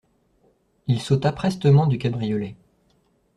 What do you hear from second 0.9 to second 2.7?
sauta prestement du cabriolet.